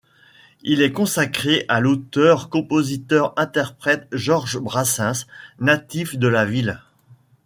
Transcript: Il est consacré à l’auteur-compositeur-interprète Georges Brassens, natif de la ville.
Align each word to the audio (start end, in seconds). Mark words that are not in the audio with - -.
Il 0.63 0.81
est 0.81 0.91
consacré 0.91 1.63
à 1.69 1.79
l’auteur-compositeur-interprète 1.79 4.07
Georges 4.11 4.57
Brassens, 4.57 5.27
natif 5.59 6.17
de 6.17 6.27
la 6.27 6.43
ville. 6.43 6.79